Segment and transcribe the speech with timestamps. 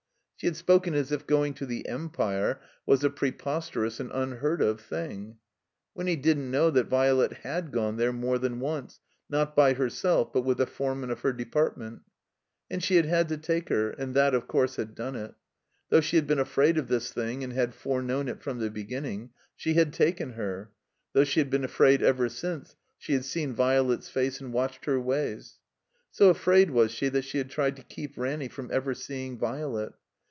[0.35, 4.81] She had spoken as if going to the Empire was a preix)sterous and unheard of
[4.81, 5.37] thing.
[5.93, 10.41] Winny didn't know that Violet had gone there more than once, not by herself, but
[10.41, 12.01] with the foreman of her department.
[12.71, 15.35] And she had had to take her, and that, of course, had done it.
[15.89, 19.29] Though she had been afraid of this thing and had foreknown it from the beginning,
[19.55, 20.71] she had taken her;
[21.13, 24.97] though she had been afraid ever since she had seen Violet's face and watched her
[24.99, 25.59] wajrs.
[26.09, 29.93] So afraid was she that she had tried to keep Ranny from ever seeing Violet.